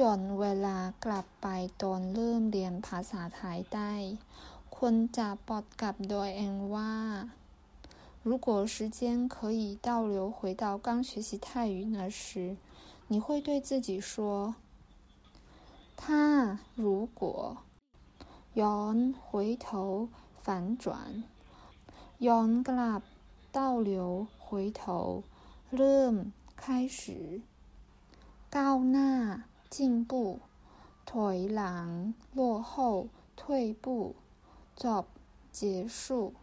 [0.00, 1.46] ย้อนเวลากลับไป
[1.82, 3.94] ตอนเริ่มเรียนภาษาไทยได้
[4.76, 6.94] ควรจะปลดกลับโดยเองว่า
[8.28, 9.00] 如果时间
[9.34, 12.56] 可以倒流回到刚学习泰语那时，
[13.08, 14.54] 你会对自己说：“
[16.00, 16.86] 他如
[17.20, 17.22] 果
[18.60, 20.08] ย้อน回头
[20.44, 21.24] 反转，
[22.26, 23.02] ย้อนกลับ
[23.56, 23.58] 倒
[23.88, 24.80] 流回头
[25.76, 26.14] เริ่ม
[26.62, 26.64] 开
[26.98, 27.00] 始
[28.56, 29.10] ก้าวหน้า
[29.77, 30.39] 进步
[31.05, 34.15] 颓然落后退步
[34.75, 35.05] job
[35.51, 36.33] 结束。